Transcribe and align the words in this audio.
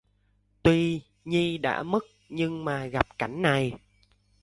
Tuy 0.63 1.01
nhi 1.25 1.57
đã 1.57 1.83
mất 1.83 2.03
nhưng 2.29 2.65
mà 2.65 2.85
gặp 2.85 3.07
cảnh 3.17 3.41
này 3.41 3.73